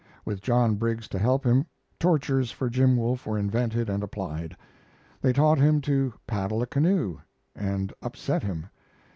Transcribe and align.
With 0.25 0.41
John 0.41 0.77
Briggs 0.77 1.07
to 1.09 1.19
help 1.19 1.45
him, 1.45 1.67
tortures 1.99 2.49
for 2.49 2.71
Jim 2.71 2.97
Wolfe 2.97 3.27
were 3.27 3.37
invented 3.37 3.87
and 3.87 4.01
applied. 4.01 4.57
They 5.21 5.31
taught 5.31 5.59
him 5.59 5.79
to 5.81 6.11
paddle 6.25 6.63
a 6.63 6.65
canoe, 6.65 7.19
and 7.55 7.93
upset 8.01 8.41
him. 8.41 8.65